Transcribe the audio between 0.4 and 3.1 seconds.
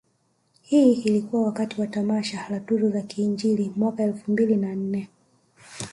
Hii ilikuwa wakati wa tamasha la tuzo za